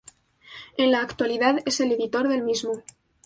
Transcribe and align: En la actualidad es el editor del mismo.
En 0.77 0.89
la 0.91 0.99
actualidad 1.01 1.59
es 1.67 1.79
el 1.79 1.91
editor 1.91 2.27
del 2.27 2.41
mismo. 2.43 2.81